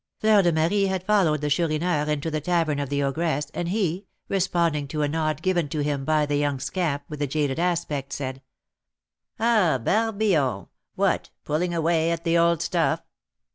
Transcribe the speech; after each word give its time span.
Fleur 0.17 0.41
de 0.41 0.51
Marie 0.51 0.85
had 0.87 1.03
followed 1.05 1.41
the 1.41 1.49
Chourineur 1.51 2.09
into 2.11 2.31
the 2.31 2.41
tavern 2.41 2.79
of 2.79 2.89
the 2.89 3.03
ogress, 3.03 3.51
and 3.53 3.69
he, 3.69 4.07
responding 4.29 4.87
to 4.87 5.03
a 5.03 5.07
nod 5.07 5.43
given 5.43 5.69
to 5.69 5.81
him 5.81 6.05
by 6.05 6.25
the 6.25 6.37
young 6.37 6.59
scamp 6.59 7.03
with 7.07 7.19
the 7.19 7.27
jaded 7.27 7.59
aspect, 7.59 8.11
said, 8.11 8.41
"Ah, 9.39 9.77
Barbillon! 9.77 10.65
what, 10.95 11.29
pulling 11.43 11.71
away 11.75 12.09
at 12.09 12.23
the 12.23 12.35
old 12.35 12.63
stuff?" 12.63 13.03